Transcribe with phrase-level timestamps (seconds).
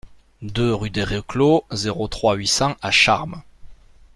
[0.41, 3.43] deux rue des Reclos, zéro trois, huit cents à Charmes